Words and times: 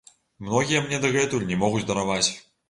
Многія 0.45 0.79
мне 0.85 0.99
дагэтуль 1.03 1.45
не 1.51 1.59
могуць 1.65 1.85
дараваць! 1.93 2.25